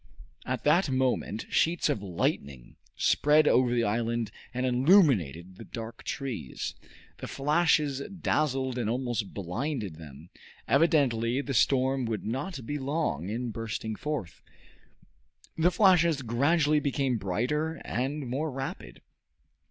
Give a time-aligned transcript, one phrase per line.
[0.47, 6.73] At that moment sheets of lightning spread over the island and illumined the dark trees.
[7.19, 10.31] The flashes dazzled and almost blinded them.
[10.67, 14.41] Evidently the storm would not be long in bursting forth.
[15.55, 19.03] The flashes gradually became brighter and more rapid.